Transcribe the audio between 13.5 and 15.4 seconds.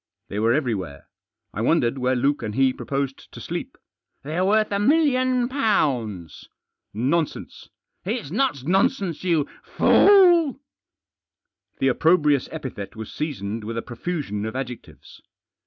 with a profusion of adjectives.